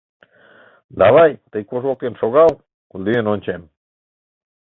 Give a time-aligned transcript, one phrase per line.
[1.01, 2.51] Давай, тый кож воктен шогал,
[3.03, 3.61] лӱен ончем.